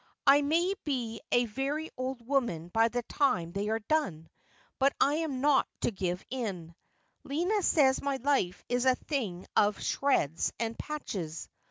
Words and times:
I 0.25 0.41
may 0.41 0.73
be 0.83 1.21
a 1.31 1.45
very 1.45 1.91
old 1.95 2.25
woman 2.25 2.69
by 2.69 2.87
the 2.87 3.03
time 3.03 3.51
they 3.51 3.69
are 3.69 3.77
done, 3.81 4.29
but 4.79 4.93
I 4.99 5.17
am 5.17 5.41
not 5.41 5.67
going 5.79 5.79
to 5.81 5.91
give 5.99 6.25
in. 6.31 6.73
Lina 7.23 7.61
says 7.61 8.01
my 8.01 8.15
life 8.15 8.63
is 8.67 8.85
a 8.85 8.95
thing 8.95 9.45
of 9.55 9.79
shreds 9.79 10.53
and 10.59 10.75
patches. 10.79 11.49